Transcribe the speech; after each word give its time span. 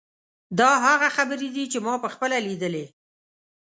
دا 0.59 0.69
هغه 0.87 1.07
خبرې 1.17 1.49
دي 1.55 1.63
چې 1.71 1.77
ما 1.85 1.93
په 2.03 2.09
خپله 2.13 2.37
لیدلې. 2.47 2.85